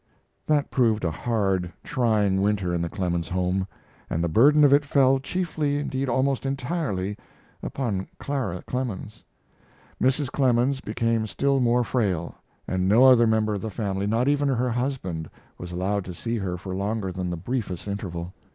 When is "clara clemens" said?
8.17-9.23